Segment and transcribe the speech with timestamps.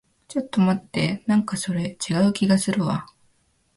[0.27, 1.21] ちょっと待って。
[1.27, 3.05] なんかそれ、違う気がするわ。